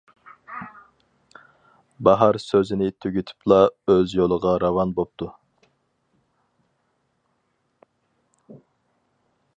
باھار 2.09 2.37
سۆزىنى 2.45 2.87
تۈگىتىپلا 3.05 3.59
ئۆز 3.95 4.17
يولىغا 4.21 4.55
راۋان 4.65 4.97
بوپتۇ. 5.01 5.29